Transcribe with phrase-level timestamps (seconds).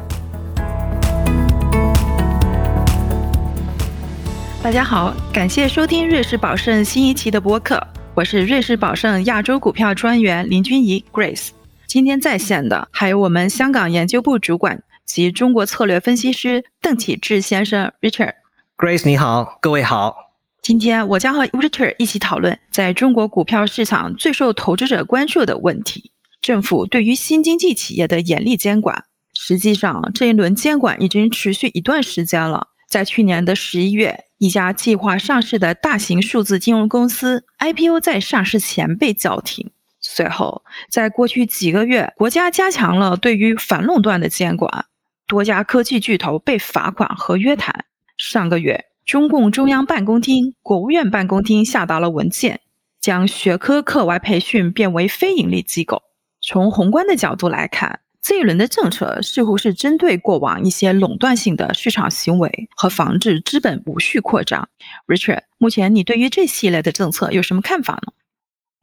[4.61, 7.81] 大家好，感谢收听瑞士宝盛新一期的播客，
[8.17, 11.51] 我是瑞士宝盛亚洲股票专员林君怡 Grace。
[11.87, 18.35] 今天在线的还有我们香港研究部主管及中国策略分析师邓启志先生 Richard。
[18.77, 20.17] Grace 你好，各位好。
[20.63, 26.11] 今天我将和 Richard 一起讨论在中国股票市场最受投资者关注的问题：
[26.41, 29.05] 政府对于新经济企业的严厉监管。
[29.35, 32.69] 实际上，这一轮监管已经持续一段时间了。
[32.89, 39.71] 在去年的十一月，一家计划上市的大型数字金融公司 IPO 在上市前被叫停。
[40.01, 44.87] 随后，在过去几个月，国家加强了对于反垄断的监管，
[45.27, 47.85] 多家科技巨头被罚款和约谈。
[48.17, 52.61] 上个月，中共中央办公厅、国务院办公厅下达了文件，
[53.01, 56.03] 将学科课外培训变为非盈利机构。
[56.41, 64.69] 从宏观的角度来看，这一轮的政策似乎是针对过往一些垄断性的市场行为和防止资本无序扩张。
[65.07, 68.13] Richard，目前你对于这系列的政策有什么看法呢？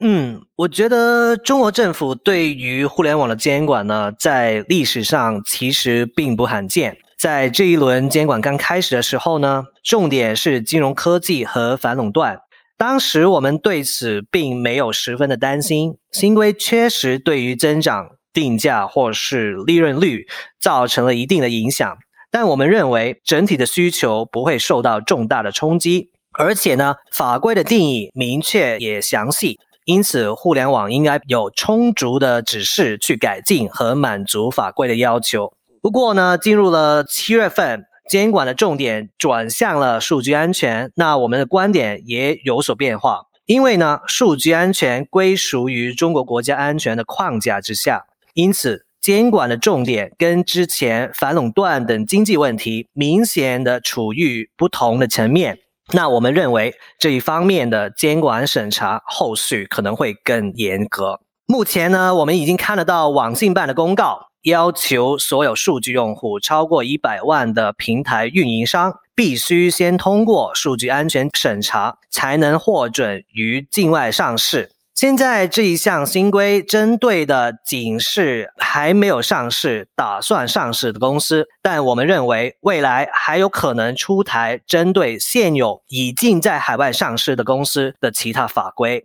[0.01, 6.97] 嗯，我觉得中国政府对于互联网的监管呢，在历史上其实并不罕见。
[7.17, 12.39] 在这一轮监管刚开始的时候呢，重点是金融科技和反垄断。
[12.77, 18.07] 当时我们对此并没有十分的担心，新规确实对于增长。
[18.33, 20.25] 定价或是利润率
[20.57, 21.97] 造成了一定的影响，
[22.31, 35.53] 但我们认为整体的需求不会受到重大的冲击，而且呢，法规的定义明确也详细，因此互联网应该有充足的指示去改进和满足法规的要求。
[35.81, 48.05] 不过呢，进入了七月份，监管的重点转向了数据安全，那我们的观点也有所变化，因为呢，数据安全归属于中国国家安全的框架之下。
[48.35, 55.57] 因此，监管的重点跟之前反垄断等经济问题明显的处于不同的层面。
[55.93, 61.19] 那我们认为这一方面的监管审查后续可能会更严格。
[61.45, 74.71] 目前呢，我们已经看得到网信办的公告，要求所有数据用户超过一百万的平台运营商必须先通过数据安全审查，才能获准于境外上市。
[75.01, 89.03] 现在这一项新规针对的仅是还没有上市、打算上市的公司，但我们认为未来还有可能出台针对现有已经在海外上市的公司的其他法规。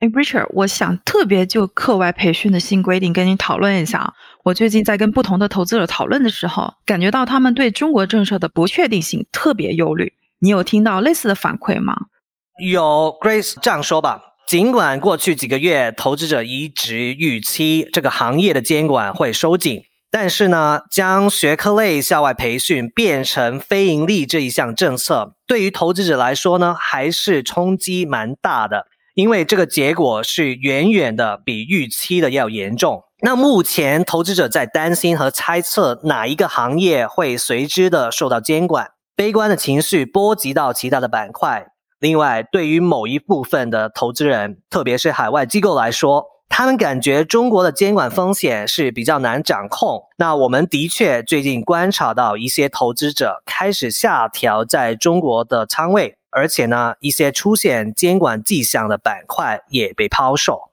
[0.00, 4.14] 哎，Richard，我想特别就课外培训的新规定跟你讨论一下。
[4.44, 10.14] 我最近在跟不同的投资者讨论的时候，感觉到他们对中国政策的不确定性特别忧虑。
[10.38, 11.94] 你有听到类似的反馈吗？
[12.64, 14.30] 有，Grace 这样说吧。
[14.46, 33.04] 尽管过去几个月投资者一直预期这个行业的监管会收紧，但是呢，将学科类校外培训变成非盈利这一项政策，对于投资者来说呢，还是冲击蛮大的，因为这个结果是远远的比预期的要严重。
[33.22, 41.68] 那目前投资者在担心和猜测哪一个行业会随之的受到监管，悲观的情绪波及到其他的板块。
[42.02, 50.02] 另外，对于某一部分的投资人，特别是海外机构来说，他们感觉中国的监管风险是比较难掌控。
[50.18, 60.72] 那我们的确最近观察到一些投资者开始下调在中国的仓位，而且呢，一些出现监管迹象的板块也被抛售。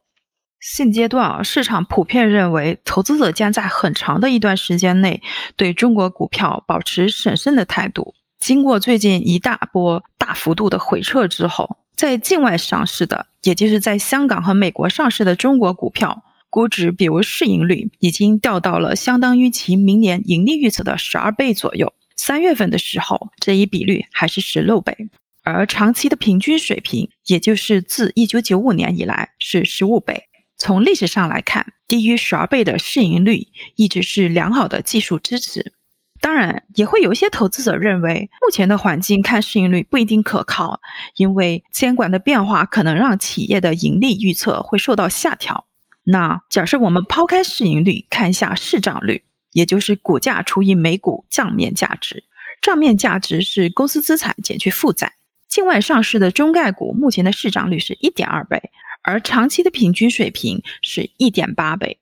[0.59, 5.21] 现阶段啊，市场普遍认为，投资者将在很长的一段时间内
[5.55, 8.15] 对中国股票保持审慎的态度。
[8.39, 21.93] 经过最近一大波大幅度的回撤之后，在境外上市的，也就是在香港和美国上市的中国股票，估值比如市盈率已经掉到了相当于其明年盈利预测的十二倍左右。
[22.15, 24.95] 三月份的时候，这一比率还是十六倍，
[25.43, 30.23] 而长期的平均水平，也就是自一九九五年以来是十五倍。
[30.57, 35.73] 从历史上来看，低于十二倍的市盈率一直是良好的技术支持。
[36.21, 40.81] 当然，也会有一些投资者认为，目前的环境看市盈率不一定可靠，
[41.15, 45.65] 因为监管的变化可能让企业的盈利预测会受到下调。
[46.03, 49.23] 那假设我们抛开市盈率，看一下市账率，
[49.53, 52.23] 也就是股价除以每股账面价值。
[52.61, 55.13] 账面价值是公司资产减去负债。
[55.47, 58.61] 境外上市的中概股目前的市账率是一点二倍，
[59.03, 61.99] 而长期的平均水平是一点八倍。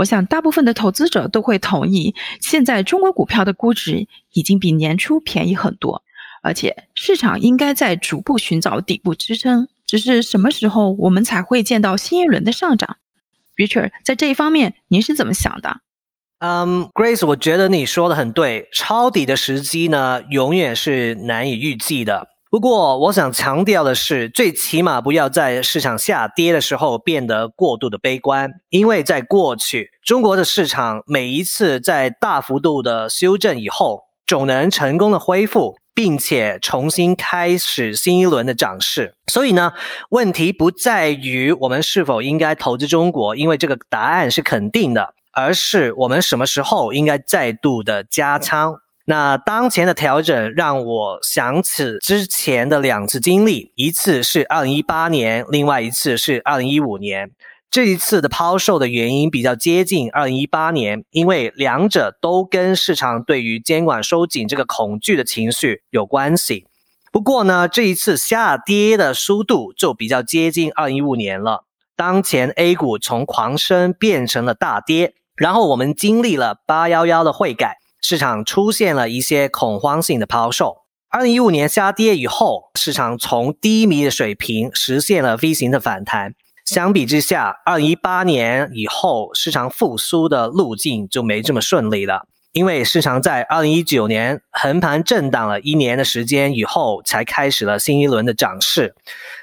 [0.00, 6.02] 我想，大部分的投资者都会同意，现在中国股票的估值已经比年初便宜很多，
[6.42, 9.68] 而且市场应该在逐步寻找底部支撑。
[9.86, 12.96] 只是什么时候我们才会见到新一轮的上涨
[13.56, 15.80] ？Richard，在这一方面您是怎么想的？
[16.38, 22.28] 嗯，Grace，我觉得你说的很对，抄底的时机呢，永远是难以预计的。
[22.50, 39.14] 不过，我想强调的是，最起码不要在市场下跌的时候变得过度的悲观，因为在过去，中国的市场每一次在大幅度的修正以后，总能成功的恢复，并且重新开始新一轮的涨势。
[39.28, 39.72] 所以呢，
[40.08, 48.74] 问题不在于我们是否应该投资中国，因为这个答案是肯定的，而是我们什么时候应该再度的加仓。
[49.06, 57.30] 那当前的调整让我想起之前的两次经历，一次是二零一八年，另外一次是二零一五年。
[57.70, 66.66] 这一次的抛售的原因比较接近二零一八年，因为两者都跟市场对于监管收紧这个恐惧的情绪有关系。
[67.12, 71.64] 不过呢，这一次下跌的速度就比较接近二零一五年了。
[71.96, 77.79] 当前 A 股从狂升变成了大跌，然后我们经历了八幺幺的汇改。
[78.00, 80.78] 市场出现了一些恐慌性的抛售。
[81.08, 86.34] 二零一五年下跌以后，市场从低迷的水平实现了 V 型的反弹。
[86.64, 98.94] 相比之下，二零一八年以后市场复苏的路径就没这么顺利了，因为市场在二零一九年横盘震荡了一年的时间以后，才开始了新一轮的涨势。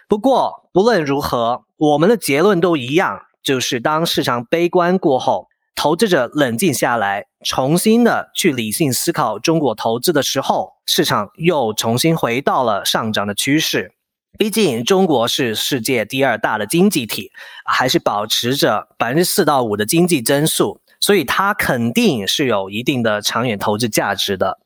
[0.08, 5.47] 不过，不论如何，我们的结论都一样，就是当市场悲观过后。
[5.78, 13.92] 投资者冷静下来，重新的去理性思考中国投资的时候，市场又重新回到了上涨的趋势。
[14.40, 17.32] 毕竟中国是世界第二大的经济体，
[17.64, 24.58] 还是保持着百分之四到五的经济增速，所以它肯定是有一定的长远投资价值的。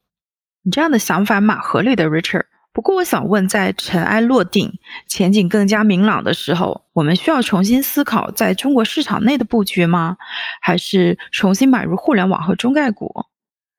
[0.63, 2.45] 你这样的想法蛮合理的，Richard。
[2.73, 4.71] 不过，我想问，在尘埃落定、
[5.07, 10.15] 前景更加明朗的时候，我们需要重新思考在中国市场内的布局吗？
[10.61, 13.25] 还是重新买入互联网和中概股？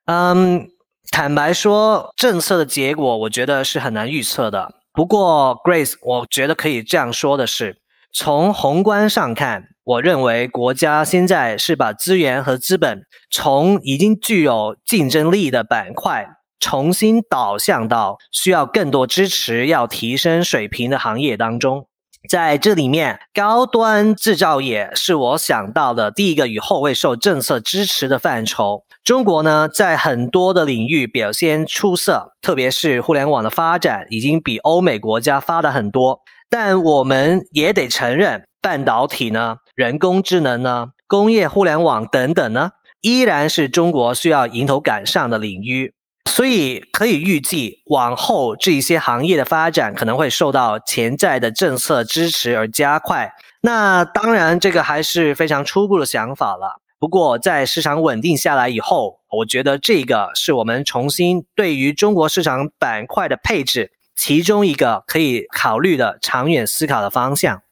[0.04, 0.68] 嗯，
[1.10, 4.74] 坦白说，政策的结果我觉得是很难预测的。
[4.92, 7.78] 不过，Grace，我觉得可以这样说的是，
[8.12, 16.28] 从宏观上看，我认为国家现在是把资源和资本从已经具有竞争力的板块。
[16.62, 21.88] 重新导向到需要更多支持、要提升水平的行业当中，
[22.28, 28.84] 在这里面，高端制造业是我想到的第一个与后卫受政策支持的范畴。
[29.02, 36.20] 中国呢，在很多的领域表现出色，特别是互联网的发展已经比欧美国家发达很多。
[36.48, 45.94] 但我们也得承认，半导体呢、人工智能呢、工业互联网等等呢，依然是中国需要迎头赶上的领域。
[46.30, 53.32] 所以可以预计，往后这一些行业的发展可能会受到潜在的政策支持而加快。
[53.60, 56.80] 那当然，这个还是非常初步的想法了。
[56.98, 67.62] 不过，在市场稳定下来以后，我觉得这个是我们重新对于中国市场板块的配置其中一个可以考虑的长远思考的方向。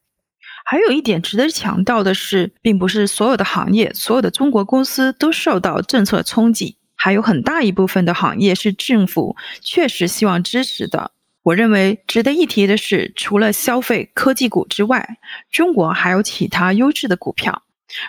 [0.65, 6.77] 还有一点值得强调的是，并不是所有的行业、所有的中国公司都受到政策冲击。
[7.03, 11.13] 还有很大一部分的行业是政府确实希望支持的。
[11.43, 15.17] 我认为值得一提的是，除了消费科技股之外，
[15.51, 17.63] 中国还有其他优质的股票。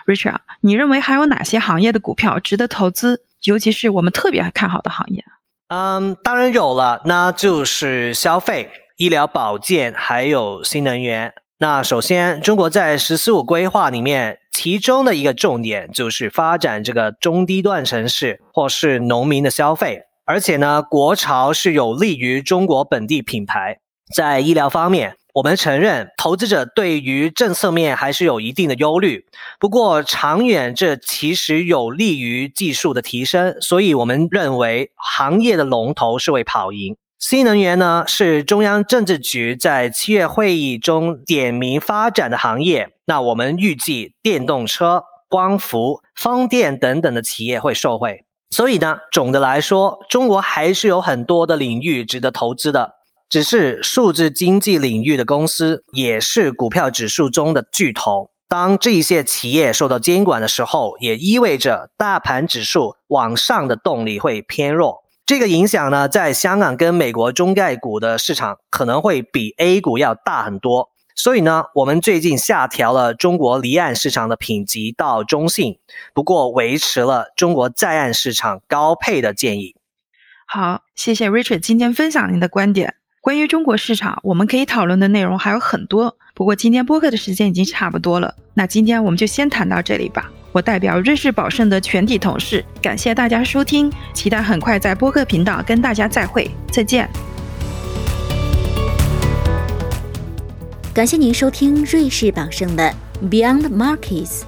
[0.06, 3.24] Richard，你认为还有哪些行业的股票值得投资？
[3.44, 5.24] 尤其是我们特别看好的行业？
[5.68, 11.32] 嗯，当然有了，那就是消费、医疗保健，还有新能源。
[11.56, 23.78] 那首先，中国在“十四五”规划里面，其中的一个重点就是发展这个中低端城市或是农民的消费，而且呢，国潮是有利于中国本地品牌。
[24.14, 29.24] 在医疗方面，我们承认投资者对于政策面还是有一定的忧虑，
[29.58, 36.96] 不过长远这其实有利于技术的提升，所以我们认为行业的龙头是会跑赢。
[37.22, 42.88] 新能源呢，是中央政治局在七月会议中点名发展的行业。
[43.04, 48.24] 那我们预计电动车、光伏、风电等等的企业会受惠。
[48.50, 52.94] 所以呢，总的来说，中国还是有很多的领域值得投资的。
[53.30, 58.30] 只是数字经济领域的公司也是股票指数中的巨头。
[58.48, 65.01] 当这些企业受到监管的时候，也意味着大盘指数往上的动力会偏弱。
[65.32, 70.90] 这个影响呢，在香港跟美国中概股的市场可能会比 A 股要大很多。
[71.14, 75.78] 所以呢，我们最近下调了中国离岸市场的品级到中性，
[76.12, 79.74] 不过维持了中国在岸市场高配的建议。
[80.46, 82.96] 好，谢谢 Richard 今天分享您的观点。
[83.22, 86.18] 关于中国市场，我们可以讨论的内容还有很多。
[86.34, 90.30] 不过今天播客的时间已经差不多了，那今天我们就先谈到这里吧。
[90.52, 97.08] 我代表瑞士宝盛的全体同事，感谢大家收听，期待很快在播客频道跟大家再会，再见。
[100.94, 102.94] 感谢您收听瑞士宝盛的
[103.30, 104.42] Beyond Markets。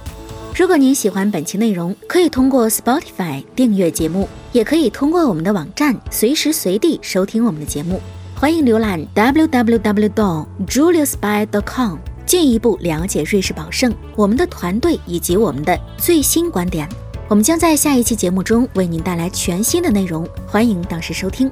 [0.55, 7.99] 如果您喜欢本期内容，可以通过 Spotify 订阅节目，也可以通过我们的网站随时随地收听我们的节目。
[8.35, 16.87] 欢迎浏览 www.juliusby.com，进一步了解瑞士宝盛、我们的团队以及我们的最新观点。
[17.27, 21.49] 我们将在下一期节目中为您带来全新的内容，欢迎到时收听。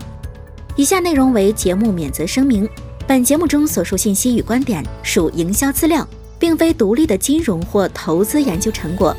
[0.76, 2.68] 以下内容为节目免责声明：
[3.08, 9.16] 本节目中所述信息与观点属营销资料，并非独立的金融或投资研究成果。